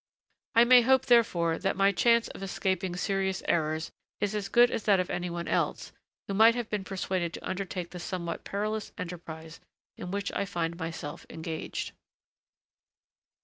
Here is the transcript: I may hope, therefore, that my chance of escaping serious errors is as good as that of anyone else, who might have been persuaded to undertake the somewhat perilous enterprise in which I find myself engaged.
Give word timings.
I 0.55 0.63
may 0.63 0.81
hope, 0.81 1.05
therefore, 1.05 1.59
that 1.59 1.75
my 1.75 1.91
chance 1.91 2.27
of 2.29 2.41
escaping 2.41 2.95
serious 2.95 3.43
errors 3.47 3.91
is 4.19 4.33
as 4.33 4.49
good 4.49 4.71
as 4.71 4.85
that 4.85 4.99
of 4.99 5.11
anyone 5.11 5.47
else, 5.47 5.91
who 6.27 6.33
might 6.33 6.55
have 6.55 6.71
been 6.71 6.83
persuaded 6.83 7.33
to 7.35 7.47
undertake 7.47 7.91
the 7.91 7.99
somewhat 7.99 8.43
perilous 8.43 8.91
enterprise 8.97 9.59
in 9.97 10.09
which 10.09 10.31
I 10.35 10.43
find 10.45 10.75
myself 10.75 11.27
engaged. 11.29 11.91